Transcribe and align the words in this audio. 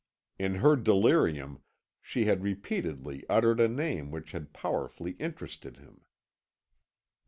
In 0.39 0.55
her 0.55 0.75
delirium 0.75 1.61
she 2.01 2.25
had 2.25 2.41
repeatedly 2.41 3.23
uttered 3.29 3.59
a 3.59 3.67
name 3.67 4.09
which 4.09 4.31
had 4.31 4.51
powerfully 4.51 5.11
interested 5.19 5.77
him. 5.77 6.01